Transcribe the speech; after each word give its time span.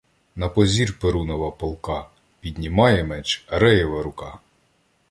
На 0.35 0.49
позір 0.49 0.99
Перунова 0.99 1.51
Полка 1.51 2.09
Піднімає 2.39 3.03
меч 3.03 3.45
Ареєва 3.49 4.03
рука 4.03 4.39